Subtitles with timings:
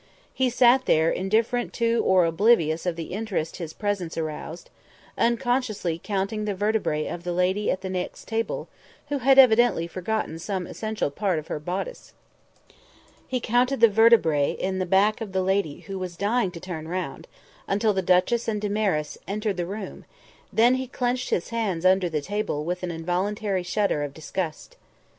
[0.33, 4.71] He sat there, indifferent to or oblivious of the interest his presence aroused,
[5.15, 8.67] unconsciously counting the vertebrae of the lady at the next table,
[9.09, 12.13] who had evidently forgotten some essential part of her bodice.
[13.27, 16.87] He counted the vertebrae in the back of the lady who was dying to turn
[16.87, 17.27] round,
[17.67, 20.05] until the duchess and Damaris entered the room;
[20.51, 24.77] then he clenched his hands under the table with an involuntary shudder of disgust.